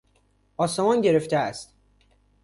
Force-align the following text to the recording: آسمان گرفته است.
آسمان 0.57 1.01
گرفته 1.01 1.37
است. 1.39 1.73